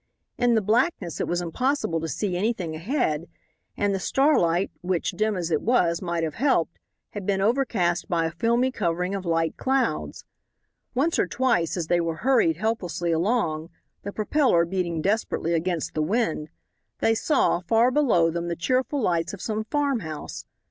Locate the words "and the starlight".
3.77-4.71